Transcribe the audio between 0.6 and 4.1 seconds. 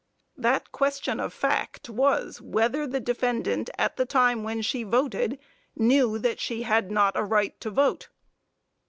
question of fact was, whether the defendant, at the